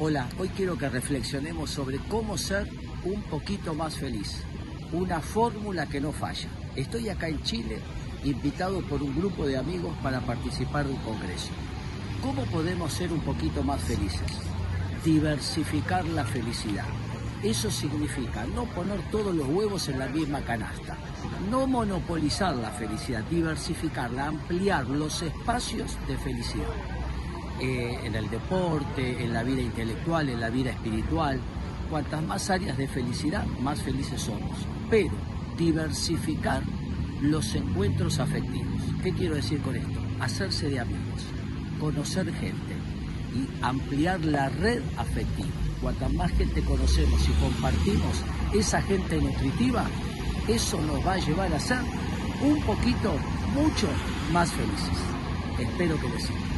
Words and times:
Hola, 0.00 0.28
hoy 0.38 0.48
quiero 0.50 0.78
que 0.78 0.88
reflexionemos 0.88 1.70
sobre 1.70 1.98
cómo 1.98 2.38
ser 2.38 2.68
un 3.02 3.20
poquito 3.22 3.74
más 3.74 3.96
feliz. 3.96 4.44
Una 4.92 5.20
fórmula 5.20 5.86
que 5.86 6.00
no 6.00 6.12
falla. 6.12 6.48
Estoy 6.76 7.08
acá 7.08 7.26
en 7.26 7.42
Chile, 7.42 7.80
invitado 8.22 8.80
por 8.82 9.02
un 9.02 9.16
grupo 9.16 9.44
de 9.44 9.56
amigos 9.56 9.92
para 10.00 10.20
participar 10.20 10.86
de 10.86 10.92
un 10.92 11.00
congreso. 11.00 11.48
¿Cómo 12.22 12.44
podemos 12.44 12.92
ser 12.92 13.12
un 13.12 13.18
poquito 13.22 13.64
más 13.64 13.80
felices? 13.80 14.38
Diversificar 15.04 16.04
la 16.04 16.24
felicidad. 16.24 16.86
Eso 17.42 17.68
significa 17.68 18.46
no 18.54 18.66
poner 18.66 19.00
todos 19.10 19.34
los 19.34 19.48
huevos 19.48 19.88
en 19.88 19.98
la 19.98 20.06
misma 20.06 20.42
canasta, 20.42 20.96
no 21.50 21.66
monopolizar 21.66 22.54
la 22.54 22.70
felicidad, 22.70 23.24
diversificarla, 23.24 24.26
ampliar 24.26 24.86
los 24.86 25.22
espacios 25.22 25.98
de 26.06 26.16
felicidad. 26.18 27.07
Eh, 27.60 27.98
en 28.04 28.14
el 28.14 28.30
deporte, 28.30 29.24
en 29.24 29.32
la 29.32 29.42
vida 29.42 29.60
intelectual, 29.60 30.28
en 30.28 30.40
la 30.40 30.48
vida 30.48 30.70
espiritual. 30.70 31.40
Cuantas 31.90 32.22
más 32.22 32.50
áreas 32.50 32.76
de 32.78 32.86
felicidad, 32.86 33.44
más 33.60 33.82
felices 33.82 34.20
somos. 34.20 34.58
Pero 34.88 35.10
diversificar 35.56 36.62
los 37.20 37.54
encuentros 37.56 38.20
afectivos. 38.20 38.80
¿Qué 39.02 39.12
quiero 39.12 39.34
decir 39.34 39.60
con 39.60 39.74
esto? 39.74 40.00
Hacerse 40.20 40.68
de 40.68 40.78
amigos, 40.78 41.24
conocer 41.80 42.32
gente 42.34 42.76
y 43.34 43.64
ampliar 43.64 44.24
la 44.24 44.48
red 44.50 44.80
afectiva. 44.96 45.48
Cuanta 45.80 46.08
más 46.10 46.30
gente 46.32 46.62
conocemos 46.62 47.20
y 47.28 47.32
compartimos 47.42 48.22
esa 48.54 48.80
gente 48.82 49.20
nutritiva, 49.20 49.84
eso 50.46 50.80
nos 50.80 51.04
va 51.04 51.14
a 51.14 51.18
llevar 51.18 51.52
a 51.52 51.60
ser 51.60 51.78
un 52.42 52.60
poquito, 52.62 53.14
mucho 53.52 53.88
más 54.32 54.50
felices. 54.52 54.98
Espero 55.58 56.00
que 56.00 56.08
les 56.08 56.22
sirva. 56.22 56.57